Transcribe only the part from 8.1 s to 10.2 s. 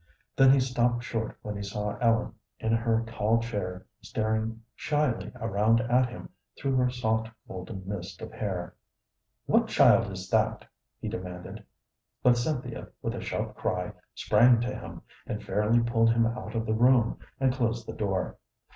of hair. "What child